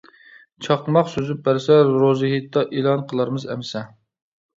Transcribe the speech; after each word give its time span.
چاقماق 0.67 1.11
سۈزۈپ 1.15 1.43
بەرسە 1.47 1.77
روزى 1.89 2.31
ھېيتتا 2.31 2.63
ئېلان 2.79 3.05
قىلارمىز 3.13 3.47
ئەمىسە. 3.51 3.83